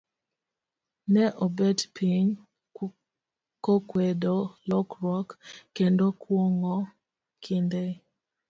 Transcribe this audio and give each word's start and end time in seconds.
Ne 1.13 1.23
obet 1.45 1.79
piny, 1.95 2.27
kokwedo 3.63 4.35
lokruok, 4.69 5.29
kendo 5.75 6.05
kuong'o 6.21 6.75
kinde. 7.43 7.83